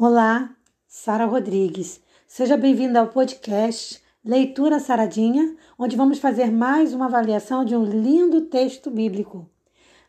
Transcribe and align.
Olá, 0.00 0.54
Sara 0.86 1.24
Rodrigues. 1.24 2.00
Seja 2.24 2.56
bem-vinda 2.56 3.00
ao 3.00 3.08
podcast 3.08 4.00
Leitura 4.24 4.78
Saradinha, 4.78 5.56
onde 5.76 5.96
vamos 5.96 6.20
fazer 6.20 6.52
mais 6.52 6.94
uma 6.94 7.06
avaliação 7.06 7.64
de 7.64 7.74
um 7.74 7.82
lindo 7.82 8.42
texto 8.42 8.92
bíblico. 8.92 9.50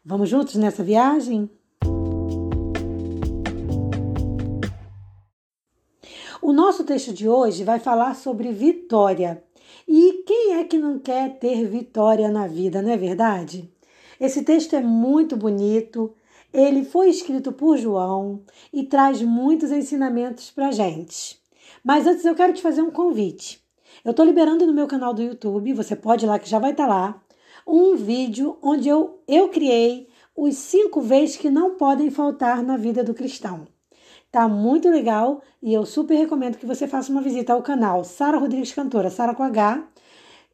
Vamos 0.05 0.29
juntos 0.29 0.53
nessa 0.57 0.83
viagem? 0.83 1.49
O 6.39 6.53
nosso 6.53 6.83
texto 6.83 7.11
de 7.11 7.27
hoje 7.27 7.63
vai 7.63 7.79
falar 7.79 8.13
sobre 8.13 8.51
vitória. 8.51 9.43
E 9.87 10.23
quem 10.23 10.59
é 10.59 10.65
que 10.65 10.77
não 10.77 10.99
quer 10.99 11.39
ter 11.39 11.65
vitória 11.67 12.29
na 12.29 12.45
vida, 12.45 12.79
não 12.79 12.91
é 12.91 12.97
verdade? 12.97 13.73
Esse 14.21 14.43
texto 14.43 14.75
é 14.75 14.81
muito 14.81 15.35
bonito, 15.35 16.13
ele 16.53 16.83
foi 16.83 17.09
escrito 17.09 17.51
por 17.51 17.77
João 17.77 18.43
e 18.73 18.83
traz 18.83 19.21
muitos 19.21 19.71
ensinamentos 19.71 20.51
para 20.51 20.71
gente. 20.71 21.39
Mas 21.83 22.07
antes 22.07 22.25
eu 22.25 22.35
quero 22.35 22.53
te 22.53 22.61
fazer 22.61 22.81
um 22.81 22.91
convite. 22.91 23.63
Eu 24.03 24.11
estou 24.11 24.25
liberando 24.25 24.65
no 24.65 24.73
meu 24.73 24.87
canal 24.87 25.13
do 25.13 25.21
YouTube, 25.21 25.73
você 25.73 25.95
pode 25.95 26.25
ir 26.25 26.27
lá 26.27 26.39
que 26.39 26.49
já 26.49 26.59
vai 26.59 26.71
estar 26.71 26.87
tá 26.87 26.89
lá, 26.89 27.21
um 27.67 27.95
vídeo 27.95 28.57
onde 28.61 28.87
eu, 28.87 29.21
eu 29.27 29.49
criei 29.49 30.07
os 30.35 30.55
cinco 30.55 31.01
vezes 31.01 31.35
que 31.35 31.49
não 31.49 31.75
podem 31.75 32.09
faltar 32.09 32.63
na 32.63 32.77
vida 32.77 33.03
do 33.03 33.13
cristão. 33.13 33.67
Tá 34.31 34.47
muito 34.47 34.89
legal 34.89 35.41
e 35.61 35.73
eu 35.73 35.85
super 35.85 36.15
recomendo 36.15 36.57
que 36.57 36.65
você 36.65 36.87
faça 36.87 37.11
uma 37.11 37.21
visita 37.21 37.53
ao 37.53 37.63
canal 37.63 38.03
Sara 38.03 38.37
Rodrigues 38.37 38.71
Cantora, 38.71 39.09
Sara 39.09 39.33
com 39.33 39.43
H, 39.43 39.83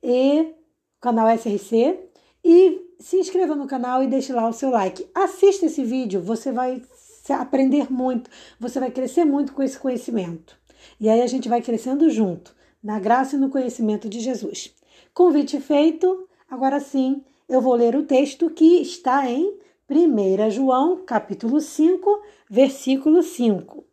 e 0.01 0.53
canal 1.01 1.27
SRC, 1.29 1.99
e 2.43 2.84
se 2.99 3.17
inscreva 3.17 3.55
no 3.55 3.67
canal 3.67 4.04
e 4.04 4.08
deixe 4.08 4.34
lá 4.34 4.48
o 4.48 4.54
seu 4.54 4.70
like. 4.70 5.08
Assista 5.13 5.66
esse 5.66 5.84
vídeo, 5.84 6.22
você 6.22 6.52
vai 6.52 6.81
aprender 7.30 7.91
muito, 7.91 8.30
você 8.59 8.80
vai 8.80 8.91
crescer 8.91 9.26
muito 9.26 9.54
com 9.54 9.63
esse 9.63 9.77
conhecimento. 9.77 10.58
E 10.99 11.09
aí 11.09 11.21
a 11.21 11.27
gente 11.27 11.49
vai 11.49 11.62
crescendo 11.62 12.10
junto, 12.10 12.55
na 12.84 12.99
graça 12.99 13.35
e 13.35 13.40
no 13.40 13.49
conhecimento 13.49 14.07
de 14.07 14.20
Jesus. 14.20 14.74
Convite 15.13 15.60
feito, 15.60 16.27
agora 16.49 16.79
sim 16.79 17.24
eu 17.48 17.62
vou 17.62 17.76
ler 17.76 17.96
o 17.96 18.04
texto 18.04 18.49
que 18.49 18.82
está 18.82 19.30
em 19.30 19.57
1 19.90 20.49
João, 20.49 21.04
capítulo 21.05 21.62
5, 21.62 22.21
versículo 22.49 23.21
5. 23.21 23.85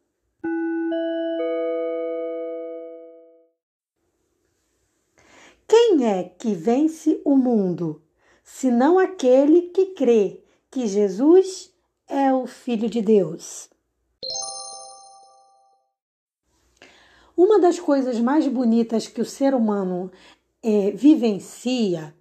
Quem 5.68 6.06
é 6.06 6.24
que 6.24 6.54
vence 6.54 7.20
o 7.24 7.36
mundo? 7.36 8.02
Senão 8.42 8.98
aquele 8.98 9.62
que 9.62 9.86
crê 9.86 10.40
que 10.70 10.86
Jesus 10.86 11.70
é 12.08 12.32
o 12.32 12.46
Filho 12.46 12.88
de 12.88 13.00
Deus. 13.00 13.68
Uma 17.36 17.58
das 17.58 17.78
coisas 17.78 18.20
mais 18.20 18.46
bonitas 18.46 19.06
que 19.06 19.20
o 19.20 19.24
ser 19.24 19.54
humano 19.54 20.10
é, 20.62 20.90
vivencia 20.90 22.14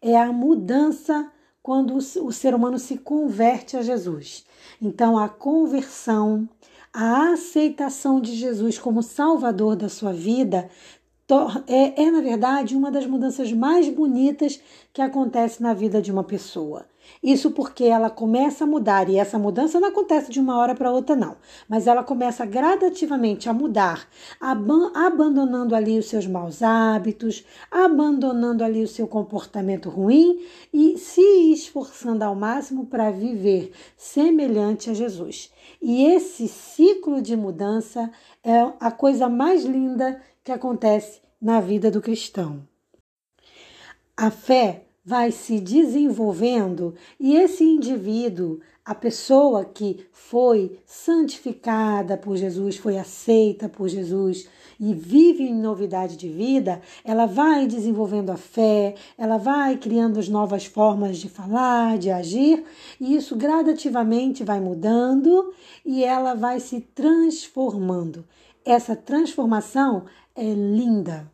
é 0.00 0.16
a 0.16 0.32
mudança 0.32 1.30
quando 1.62 1.94
o 1.96 2.32
ser 2.32 2.54
humano 2.54 2.78
se 2.78 2.98
converte 2.98 3.76
a 3.76 3.82
Jesus. 3.82 4.44
Então, 4.80 5.16
a 5.16 5.28
conversão, 5.28 6.48
a 6.92 7.32
aceitação 7.32 8.20
de 8.20 8.34
Jesus 8.34 8.78
como 8.78 9.02
Salvador 9.02 9.76
da 9.76 9.88
sua 9.88 10.12
vida 10.12 10.68
é, 11.66 12.02
é, 12.02 12.10
na 12.10 12.20
verdade, 12.20 12.76
uma 12.76 12.90
das 12.90 13.06
mudanças 13.06 13.52
mais 13.52 13.88
bonitas 13.88 14.60
que 14.92 15.00
acontece 15.00 15.62
na 15.62 15.72
vida 15.72 16.02
de 16.02 16.12
uma 16.12 16.24
pessoa. 16.24 16.84
Isso 17.22 17.50
porque 17.50 17.84
ela 17.84 18.10
começa 18.10 18.64
a 18.64 18.66
mudar, 18.66 19.08
e 19.08 19.16
essa 19.16 19.38
mudança 19.38 19.80
não 19.80 19.88
acontece 19.88 20.30
de 20.30 20.40
uma 20.40 20.58
hora 20.58 20.74
para 20.74 20.90
outra, 20.90 21.16
não, 21.16 21.36
mas 21.68 21.86
ela 21.86 22.02
começa 22.02 22.44
gradativamente 22.44 23.48
a 23.48 23.52
mudar, 23.52 24.06
abandonando 24.40 25.74
ali 25.74 25.98
os 25.98 26.06
seus 26.06 26.26
maus 26.26 26.62
hábitos, 26.62 27.44
abandonando 27.70 28.62
ali 28.64 28.82
o 28.82 28.88
seu 28.88 29.06
comportamento 29.06 29.88
ruim 29.88 30.40
e 30.72 30.96
se 30.98 31.52
esforçando 31.52 32.22
ao 32.22 32.34
máximo 32.34 32.86
para 32.86 33.10
viver 33.10 33.72
semelhante 33.96 34.90
a 34.90 34.94
Jesus. 34.94 35.52
E 35.80 36.04
esse 36.04 36.46
ciclo 36.48 37.20
de 37.20 37.36
mudança 37.36 38.10
é 38.44 38.60
a 38.80 38.90
coisa 38.90 39.28
mais 39.28 39.64
linda 39.64 40.20
que 40.44 40.52
acontece 40.52 41.20
na 41.40 41.60
vida 41.60 41.90
do 41.90 42.00
cristão. 42.00 42.66
A 44.16 44.30
fé 44.30 44.84
vai 45.04 45.32
se 45.32 45.58
desenvolvendo 45.58 46.94
e 47.18 47.34
esse 47.34 47.64
indivíduo, 47.64 48.60
a 48.84 48.94
pessoa 48.94 49.64
que 49.64 50.06
foi 50.12 50.78
santificada 50.84 52.16
por 52.16 52.36
Jesus, 52.36 52.76
foi 52.76 52.98
aceita 52.98 53.68
por 53.68 53.88
Jesus 53.88 54.48
e 54.78 54.92
vive 54.94 55.44
em 55.44 55.54
novidade 55.54 56.16
de 56.16 56.28
vida, 56.28 56.80
ela 57.04 57.26
vai 57.26 57.66
desenvolvendo 57.66 58.30
a 58.30 58.36
fé, 58.36 58.94
ela 59.16 59.38
vai 59.38 59.76
criando 59.76 60.18
as 60.18 60.28
novas 60.28 60.66
formas 60.66 61.18
de 61.18 61.28
falar, 61.28 61.98
de 61.98 62.10
agir, 62.10 62.64
e 63.00 63.14
isso 63.14 63.36
gradativamente 63.36 64.42
vai 64.42 64.60
mudando 64.60 65.52
e 65.84 66.04
ela 66.04 66.34
vai 66.34 66.58
se 66.58 66.80
transformando. 66.80 68.24
Essa 68.64 68.94
transformação 68.94 70.04
é 70.36 70.44
linda. 70.54 71.28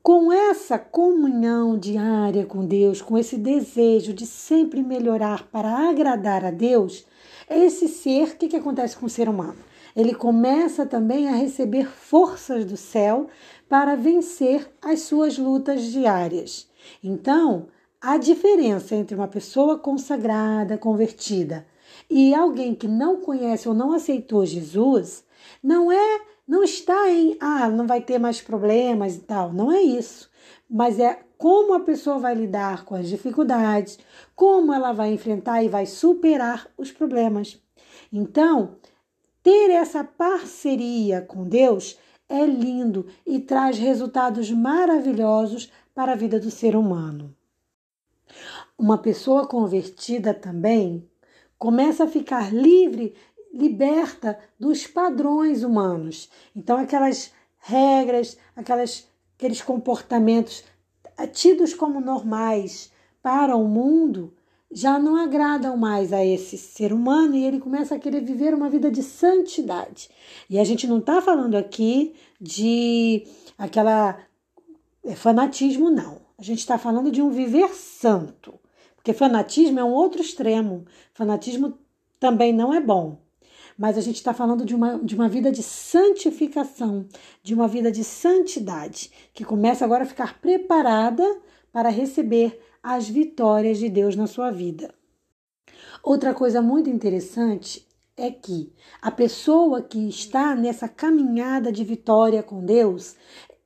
Com 0.00 0.32
essa 0.32 0.78
comunhão 0.78 1.76
diária 1.76 2.46
com 2.46 2.64
Deus, 2.64 3.02
com 3.02 3.18
esse 3.18 3.36
desejo 3.36 4.14
de 4.14 4.26
sempre 4.26 4.82
melhorar 4.82 5.48
para 5.48 5.90
agradar 5.90 6.44
a 6.44 6.52
Deus, 6.52 7.04
esse 7.48 7.88
ser, 7.88 8.28
o 8.28 8.36
que, 8.36 8.48
que 8.48 8.56
acontece 8.56 8.96
com 8.96 9.06
o 9.06 9.10
ser 9.10 9.28
humano? 9.28 9.58
Ele 9.94 10.14
começa 10.14 10.86
também 10.86 11.28
a 11.28 11.32
receber 11.32 11.88
forças 11.88 12.64
do 12.64 12.76
céu 12.76 13.26
para 13.68 13.96
vencer 13.96 14.70
as 14.80 15.00
suas 15.00 15.36
lutas 15.36 15.82
diárias. 15.82 16.68
Então, 17.02 17.66
a 18.00 18.16
diferença 18.16 18.94
entre 18.94 19.16
uma 19.16 19.28
pessoa 19.28 19.78
consagrada, 19.78 20.78
convertida, 20.78 21.66
e 22.10 22.34
alguém 22.34 22.74
que 22.74 22.88
não 22.88 23.20
conhece 23.20 23.68
ou 23.68 23.74
não 23.74 23.92
aceitou 23.92 24.44
Jesus 24.44 25.24
não 25.62 25.92
é 25.92 26.20
não 26.46 26.64
está 26.64 27.08
em, 27.08 27.36
ah, 27.38 27.68
não 27.68 27.86
vai 27.86 28.00
ter 28.00 28.18
mais 28.18 28.40
problemas 28.40 29.14
e 29.14 29.20
tal. 29.20 29.52
Não 29.52 29.70
é 29.70 29.80
isso. 29.80 30.28
Mas 30.68 30.98
é 30.98 31.22
como 31.38 31.74
a 31.74 31.80
pessoa 31.80 32.18
vai 32.18 32.34
lidar 32.34 32.84
com 32.84 32.96
as 32.96 33.08
dificuldades, 33.08 34.00
como 34.34 34.74
ela 34.74 34.90
vai 34.92 35.12
enfrentar 35.12 35.62
e 35.62 35.68
vai 35.68 35.86
superar 35.86 36.68
os 36.76 36.90
problemas. 36.90 37.62
Então, 38.12 38.76
ter 39.44 39.70
essa 39.70 40.02
parceria 40.02 41.22
com 41.22 41.48
Deus 41.48 41.96
é 42.28 42.44
lindo 42.44 43.06
e 43.24 43.38
traz 43.38 43.78
resultados 43.78 44.50
maravilhosos 44.50 45.70
para 45.94 46.12
a 46.12 46.16
vida 46.16 46.40
do 46.40 46.50
ser 46.50 46.74
humano. 46.74 47.32
Uma 48.76 48.98
pessoa 48.98 49.46
convertida 49.46 50.34
também 50.34 51.08
começa 51.60 52.04
a 52.04 52.08
ficar 52.08 52.52
livre 52.52 53.14
liberta 53.52 54.38
dos 54.58 54.86
padrões 54.86 55.62
humanos. 55.62 56.30
Então, 56.56 56.78
aquelas 56.78 57.32
regras, 57.58 58.38
aquelas, 58.56 59.06
aqueles 59.36 59.60
comportamentos 59.60 60.64
tidos 61.34 61.74
como 61.74 62.00
normais 62.00 62.90
para 63.22 63.54
o 63.54 63.68
mundo 63.68 64.32
já 64.72 64.98
não 64.98 65.16
agradam 65.16 65.76
mais 65.76 66.14
a 66.14 66.24
esse 66.24 66.56
ser 66.56 66.94
humano 66.94 67.34
e 67.34 67.44
ele 67.44 67.60
começa 67.60 67.94
a 67.94 67.98
querer 67.98 68.22
viver 68.22 68.54
uma 68.54 68.70
vida 68.70 68.90
de 68.90 69.02
santidade. 69.02 70.08
E 70.48 70.58
a 70.58 70.64
gente 70.64 70.86
não 70.86 70.98
está 70.98 71.20
falando 71.20 71.56
aqui 71.56 72.14
de 72.40 73.26
aquela 73.58 74.18
é, 75.04 75.14
fanatismo, 75.14 75.90
não. 75.90 76.22
A 76.38 76.42
gente 76.42 76.60
está 76.60 76.78
falando 76.78 77.10
de 77.10 77.20
um 77.20 77.30
viver 77.30 77.68
santo. 77.74 78.58
Porque 79.00 79.14
fanatismo 79.14 79.80
é 79.80 79.84
um 79.84 79.92
outro 79.92 80.20
extremo. 80.20 80.84
Fanatismo 81.14 81.78
também 82.20 82.52
não 82.52 82.72
é 82.72 82.80
bom 82.80 83.18
mas 83.80 83.96
a 83.96 84.02
gente 84.02 84.16
está 84.16 84.34
falando 84.34 84.62
de 84.62 84.74
uma, 84.74 84.98
de 84.98 85.14
uma 85.14 85.26
vida 85.26 85.50
de 85.50 85.62
santificação, 85.62 87.06
de 87.42 87.54
uma 87.54 87.66
vida 87.66 87.90
de 87.90 88.04
santidade, 88.04 89.10
que 89.32 89.42
começa 89.42 89.86
agora 89.86 90.02
a 90.04 90.06
ficar 90.06 90.38
preparada 90.38 91.24
para 91.72 91.88
receber 91.88 92.60
as 92.82 93.08
vitórias 93.08 93.78
de 93.78 93.88
Deus 93.88 94.14
na 94.14 94.26
sua 94.26 94.50
vida. 94.50 94.92
Outra 96.02 96.34
coisa 96.34 96.60
muito 96.60 96.90
interessante 96.90 97.88
é 98.18 98.30
que 98.30 98.70
a 99.00 99.10
pessoa 99.10 99.80
que 99.80 100.10
está 100.10 100.54
nessa 100.54 100.86
caminhada 100.86 101.72
de 101.72 101.82
vitória 101.82 102.42
com 102.42 102.62
Deus, 102.62 103.16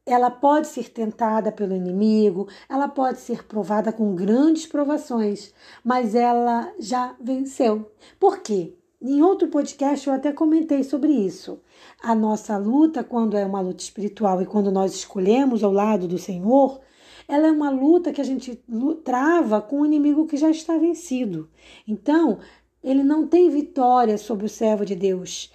ela 0.06 0.30
pode 0.30 0.68
ser 0.68 0.90
tentada 0.90 1.50
pelo 1.50 1.74
inimigo, 1.74 2.48
ela 2.68 2.88
pode 2.88 3.20
ser 3.20 3.44
provada 3.44 3.92
com 3.92 4.14
grandes 4.14 4.66
provações, 4.66 5.54
mas 5.82 6.14
ela 6.14 6.72
já 6.78 7.14
venceu. 7.20 7.90
Por 8.20 8.40
quê? 8.40 8.74
Em 9.00 9.22
outro 9.22 9.48
podcast 9.48 10.06
eu 10.06 10.14
até 10.14 10.32
comentei 10.32 10.82
sobre 10.82 11.12
isso. 11.12 11.60
A 12.02 12.14
nossa 12.14 12.56
luta, 12.56 13.04
quando 13.04 13.36
é 13.36 13.44
uma 13.44 13.60
luta 13.60 13.82
espiritual 13.82 14.40
e 14.40 14.46
quando 14.46 14.70
nós 14.70 14.94
escolhemos 14.94 15.62
ao 15.62 15.72
lado 15.72 16.08
do 16.08 16.18
Senhor, 16.18 16.80
ela 17.26 17.46
é 17.46 17.50
uma 17.50 17.70
luta 17.70 18.12
que 18.12 18.20
a 18.20 18.24
gente 18.24 18.62
trava 19.02 19.60
com 19.60 19.80
um 19.80 19.86
inimigo 19.86 20.26
que 20.26 20.36
já 20.36 20.50
está 20.50 20.76
vencido. 20.76 21.48
Então, 21.86 22.38
ele 22.82 23.02
não 23.02 23.26
tem 23.26 23.48
vitória 23.48 24.18
sobre 24.18 24.46
o 24.46 24.48
servo 24.48 24.84
de 24.84 24.94
Deus. 24.94 25.52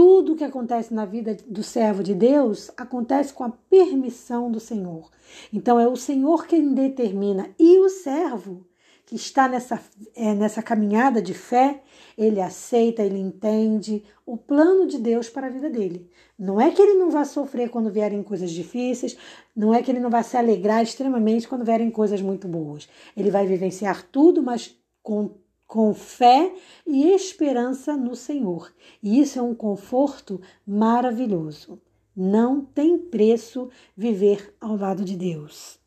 Tudo 0.00 0.34
que 0.34 0.44
acontece 0.44 0.94
na 0.94 1.04
vida 1.04 1.36
do 1.46 1.62
servo 1.62 2.02
de 2.02 2.14
Deus 2.14 2.70
acontece 2.74 3.34
com 3.34 3.44
a 3.44 3.50
permissão 3.50 4.50
do 4.50 4.58
Senhor. 4.58 5.10
Então 5.52 5.78
é 5.78 5.86
o 5.86 5.94
Senhor 5.94 6.46
quem 6.46 6.72
determina 6.72 7.50
e 7.58 7.78
o 7.78 7.90
servo 7.90 8.66
que 9.04 9.14
está 9.14 9.46
nessa, 9.46 9.78
é, 10.16 10.34
nessa 10.34 10.62
caminhada 10.62 11.20
de 11.20 11.34
fé, 11.34 11.82
ele 12.16 12.40
aceita, 12.40 13.02
ele 13.02 13.18
entende 13.18 14.02
o 14.24 14.38
plano 14.38 14.86
de 14.86 14.98
Deus 14.98 15.28
para 15.28 15.48
a 15.48 15.50
vida 15.50 15.68
dele. 15.68 16.08
Não 16.38 16.58
é 16.58 16.70
que 16.70 16.80
ele 16.80 16.94
não 16.94 17.10
vá 17.10 17.26
sofrer 17.26 17.68
quando 17.68 17.92
vierem 17.92 18.22
coisas 18.22 18.50
difíceis, 18.50 19.18
não 19.54 19.74
é 19.74 19.82
que 19.82 19.90
ele 19.90 20.00
não 20.00 20.08
vá 20.08 20.22
se 20.22 20.34
alegrar 20.34 20.82
extremamente 20.82 21.46
quando 21.46 21.62
vierem 21.62 21.90
coisas 21.90 22.22
muito 22.22 22.48
boas. 22.48 22.88
Ele 23.14 23.30
vai 23.30 23.46
vivenciar 23.46 24.02
tudo, 24.10 24.42
mas 24.42 24.74
com 25.02 25.34
com 25.70 25.94
fé 25.94 26.52
e 26.84 27.12
esperança 27.12 27.96
no 27.96 28.16
Senhor. 28.16 28.74
E 29.00 29.20
isso 29.20 29.38
é 29.38 29.42
um 29.42 29.54
conforto 29.54 30.40
maravilhoso. 30.66 31.80
Não 32.14 32.60
tem 32.60 32.98
preço 32.98 33.70
viver 33.96 34.52
ao 34.60 34.76
lado 34.76 35.04
de 35.04 35.16
Deus. 35.16 35.78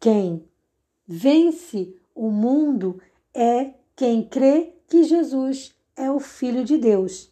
Quem 0.00 0.42
vence 1.06 1.94
o 2.14 2.30
mundo 2.30 2.98
é 3.34 3.74
quem 3.94 4.26
crê 4.26 4.72
que 4.88 5.04
Jesus 5.04 5.74
é 5.94 6.10
o 6.10 6.18
Filho 6.18 6.64
de 6.64 6.78
Deus. 6.78 7.30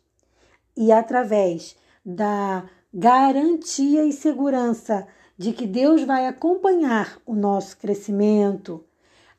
E 0.77 0.93
através 0.93 1.75
da 2.05 2.69
garantia 2.93 4.05
e 4.05 4.13
segurança 4.13 5.09
de 5.39 5.55
que 5.55 5.67
Deus 5.67 6.05
vai 6.05 6.27
acompanhar 6.27 7.19
o 7.25 7.35
nosso 7.35 7.79
crescimento, 7.79 8.85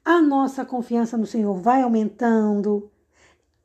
a 0.06 0.22
nossa 0.22 0.66
confiança 0.66 1.18
no 1.18 1.26
Senhor 1.26 1.56
vai 1.56 1.82
aumentando. 1.82 2.92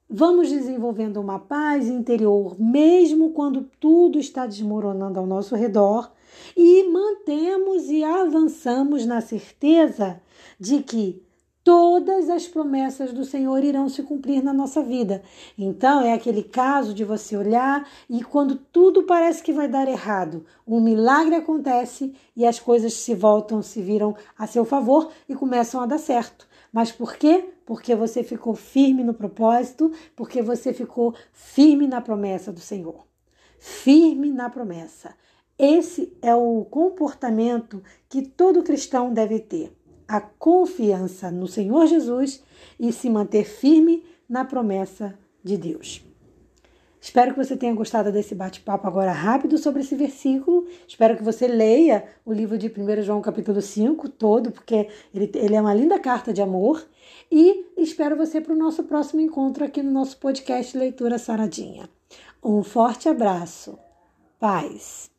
Vamos 0.09 0.49
desenvolvendo 0.49 1.21
uma 1.21 1.39
paz 1.39 1.89
interior, 1.89 2.59
mesmo 2.59 3.31
quando 3.33 3.69
tudo 3.79 4.19
está 4.19 4.47
desmoronando 4.47 5.19
ao 5.19 5.27
nosso 5.27 5.55
redor, 5.55 6.11
e 6.57 6.85
mantemos 6.85 7.91
e 7.91 8.03
avançamos 8.03 9.05
na 9.05 9.21
certeza 9.21 10.21
de 10.59 10.83
que 10.83 11.23
todas 11.69 12.31
as 12.31 12.49
promessas 12.49 13.13
do 13.13 13.27
Senhor 13.27 13.63
irão 13.63 13.91
se 13.91 14.03
cumprir 14.03 14.43
na 14.43 14.55
nossa 14.55 14.83
vida. 14.83 15.23
Então, 15.59 16.01
é 16.01 16.15
aquele 16.15 16.43
caso 16.43 16.95
de 16.95 17.05
você 17.05 17.37
olhar 17.37 17.87
e 18.09 18.25
quando 18.25 18.57
tudo 18.57 19.03
parece 19.03 19.43
que 19.43 19.53
vai 19.53 19.69
dar 19.69 19.87
errado, 19.87 20.47
um 20.67 20.81
milagre 20.81 21.35
acontece 21.35 22.15
e 22.35 22.47
as 22.47 22.59
coisas 22.59 22.95
se 22.95 23.15
voltam, 23.15 23.61
se 23.61 23.83
viram 23.83 24.17
a 24.39 24.47
seu 24.47 24.65
favor 24.65 25.11
e 25.29 25.35
começam 25.35 25.83
a 25.83 25.85
dar 25.85 25.99
certo. 25.99 26.49
Mas 26.73 26.91
por 26.91 27.17
quê? 27.17 27.51
Porque 27.67 27.95
você 27.95 28.23
ficou 28.23 28.55
firme 28.55 29.05
no 29.05 29.13
propósito, 29.13 29.93
porque 30.17 30.41
você 30.41 30.73
ficou 30.73 31.15
firme 31.35 31.87
na 31.87 32.01
promessa 32.01 32.51
do 32.51 32.61
Senhor. 32.61 33.05
Firme 33.59 34.33
na 34.33 34.49
promessa. 34.49 35.15
Esse 35.59 36.17
é 36.23 36.35
o 36.35 36.65
comportamento 36.65 37.83
que 38.09 38.23
todo 38.23 38.63
cristão 38.63 39.13
deve 39.13 39.39
ter 39.39 39.78
a 40.09 40.21
confiança 40.21 41.31
no 41.31 41.47
Senhor 41.47 41.87
Jesus 41.87 42.43
e 42.81 42.91
se 42.93 43.11
manter 43.11 43.45
firme 43.45 44.03
na 44.27 44.45
promessa 44.45 45.17
de 45.45 45.57
Deus. 45.57 46.03
Espero 47.01 47.33
que 47.33 47.45
você 47.45 47.57
tenha 47.57 47.75
gostado 47.75 48.11
desse 48.11 48.35
bate-papo 48.35 48.87
agora 48.87 49.13
rápido 49.13 49.57
sobre 49.57 49.83
esse 49.83 49.95
versículo. 49.95 50.67
Espero 50.87 51.17
que 51.17 51.23
você 51.23 51.47
leia 51.47 52.05
o 52.25 52.33
livro 52.33 52.59
de 52.59 52.67
1 52.67 53.03
João 53.03 53.21
capítulo 53.21 53.63
5 53.63 54.09
todo, 54.09 54.51
porque 54.51 54.89
ele, 55.15 55.31
ele 55.35 55.55
é 55.55 55.61
uma 55.61 55.75
linda 55.75 55.99
carta 56.01 56.33
de 56.33 56.43
amor. 56.43 56.85
E 57.31 57.67
espero 57.77 58.17
você 58.17 58.41
para 58.41 58.53
o 58.53 58.59
nosso 58.59 58.83
próximo 58.83 59.21
encontro 59.21 59.65
aqui 59.65 59.83
no 59.83 59.93
nosso 59.93 60.19
podcast 60.19 60.77
Leitura 60.77 61.19
Saradinha. 61.19 61.89
Um 62.43 62.63
forte 62.63 63.09
abraço. 63.09 63.79
Paz. 64.41 65.18